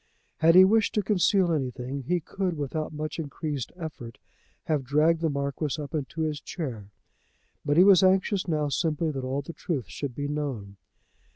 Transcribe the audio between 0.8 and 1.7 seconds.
to conceal